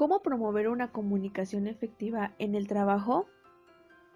[0.00, 3.26] ¿Cómo promover una comunicación efectiva en el trabajo?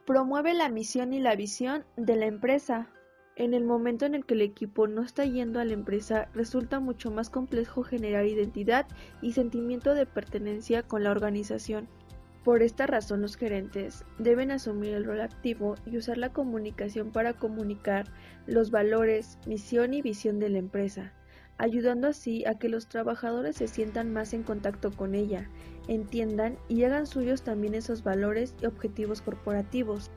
[0.06, 2.88] Promueve la misión y la visión de la empresa.
[3.36, 6.80] En el momento en el que el equipo no está yendo a la empresa, resulta
[6.80, 8.86] mucho más complejo generar identidad
[9.20, 11.86] y sentimiento de pertenencia con la organización.
[12.44, 17.34] Por esta razón los gerentes deben asumir el rol activo y usar la comunicación para
[17.34, 18.06] comunicar
[18.46, 21.12] los valores, misión y visión de la empresa
[21.58, 25.48] ayudando así a que los trabajadores se sientan más en contacto con ella,
[25.88, 30.10] entiendan y hagan suyos también esos valores y objetivos corporativos.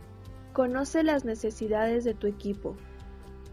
[0.53, 2.75] Conoce las necesidades de tu equipo.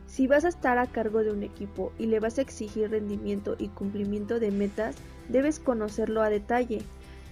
[0.07, 3.57] Si vas a estar a cargo de un equipo y le vas a exigir rendimiento
[3.59, 4.97] y cumplimiento de metas,
[5.29, 6.83] debes conocerlo a detalle.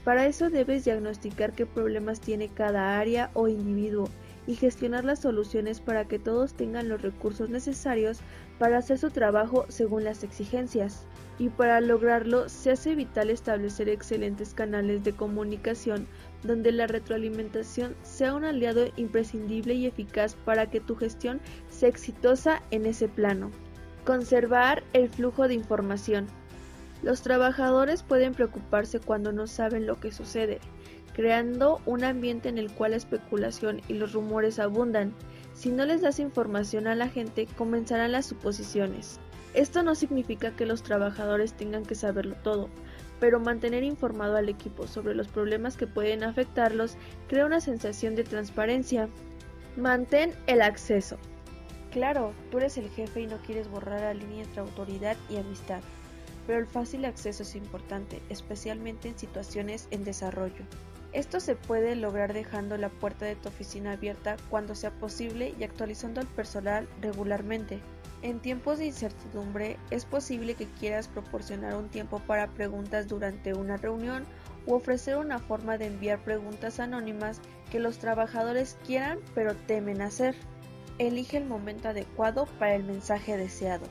[0.05, 4.09] Para eso debes diagnosticar qué problemas tiene cada área o individuo
[4.47, 8.21] y gestionar las soluciones para que todos tengan los recursos necesarios
[8.59, 11.07] para hacer su trabajo según las exigencias.
[11.39, 16.07] Y para lograrlo se hace vital establecer excelentes canales de comunicación
[16.43, 22.63] donde la retroalimentación sea un aliado imprescindible y eficaz para que tu gestión sea exitosa
[22.71, 23.51] en ese plano.
[24.05, 26.27] Conservar el flujo de información.
[27.03, 30.61] Los trabajadores pueden preocuparse cuando no saben lo que sucede,
[31.15, 35.15] creando un ambiente en el cual la especulación y los rumores abundan.
[35.55, 39.21] Si no les das información a la gente, comenzarán las suposiciones.
[39.55, 42.69] Esto no significa que los trabajadores tengan que saberlo todo,
[43.21, 46.97] pero mantener informado al equipo sobre los problemas que pueden afectarlos
[47.29, 49.09] crea una sensación de transparencia.
[49.77, 51.19] Mantén el acceso.
[51.93, 55.83] Claro, tú eres el jefe y no quieres borrar la línea entre autoridad y amistad,
[56.47, 60.65] pero el fácil acceso es importante, especialmente en situaciones en desarrollo.
[61.13, 65.65] Esto se puede lograr dejando la puerta de tu oficina abierta cuando sea posible y
[65.65, 67.81] actualizando al personal regularmente.
[68.23, 73.77] En tiempos de incertidumbre es posible que quieras proporcionar un tiempo para preguntas durante una
[73.77, 74.25] reunión
[74.65, 80.35] u ofrecer una forma de enviar preguntas anónimas que los trabajadores quieran pero temen hacer.
[80.99, 83.87] Elige el momento adecuado para el mensaje deseado.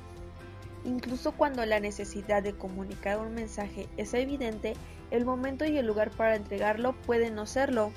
[0.86, 4.74] Incluso cuando la necesidad de comunicar un mensaje es evidente,
[5.12, 7.92] el momento y el lugar para entregarlo pueden no serlo.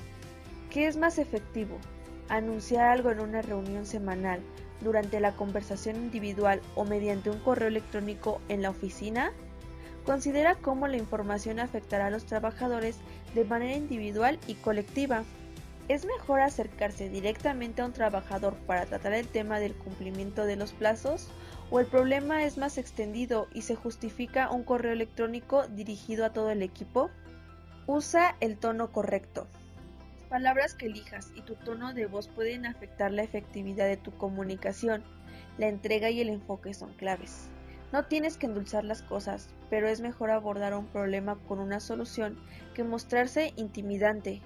[0.69, 1.77] ¿Qué es más efectivo?
[2.29, 4.41] ¿Anunciar algo en una reunión semanal,
[4.81, 9.31] durante la conversación individual o mediante un correo electrónico en la oficina?
[10.05, 12.97] Considera cómo la información afectará a los trabajadores
[13.33, 15.23] de manera individual y colectiva.
[15.87, 20.73] Es mejor acercarse directamente a un trabajador para tratar el tema del cumplimiento de los
[20.73, 21.29] plazos
[21.69, 26.49] o el problema es más extendido y se justifica un correo electrónico dirigido a todo
[26.49, 27.11] el equipo?
[27.85, 29.47] Usa el tono correcto.
[30.21, 34.11] Las palabras que elijas y tu tono de voz pueden afectar la efectividad de tu
[34.17, 35.03] comunicación.
[35.59, 37.47] La entrega y el enfoque son claves.
[37.91, 42.37] No tienes que endulzar las cosas, pero es mejor abordar un problema con una solución
[42.73, 44.41] que mostrarse intimidante.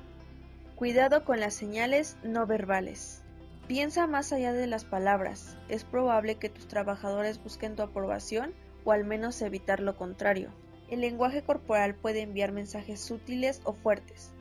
[0.79, 3.22] Cuidado con las señales no verbales.
[3.67, 5.57] Piensa más allá de las palabras.
[5.67, 8.53] Es probable que tus trabajadores busquen tu aprobación
[8.85, 10.51] o al menos evitar lo contrario.
[10.90, 14.31] El lenguaje corporal puede enviar mensajes sutiles o fuertes.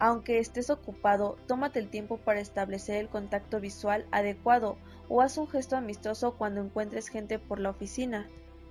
[0.00, 4.76] Aunque estés ocupado, tómate el tiempo para establecer el contacto visual adecuado
[5.08, 8.26] o haz un gesto amistoso cuando encuentres gente por la oficina.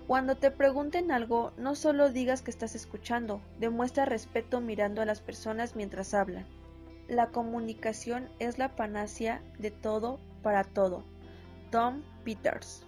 [0.07, 5.21] Cuando te pregunten algo, no solo digas que estás escuchando, demuestra respeto mirando a las
[5.21, 6.45] personas mientras hablan.
[7.07, 11.03] La comunicación es la panacea de todo para todo.
[11.71, 12.85] Tom Peters